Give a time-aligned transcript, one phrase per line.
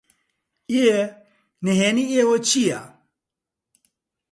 [0.75, 0.95] ئێ،
[1.65, 2.81] نھێنیی ئێوە چییە؟